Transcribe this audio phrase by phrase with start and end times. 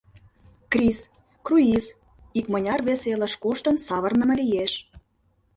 [0.71, 0.99] Крис—
[1.45, 1.85] круиз,
[2.39, 4.73] икмыняр вес элыш коштын савырныме лиеш.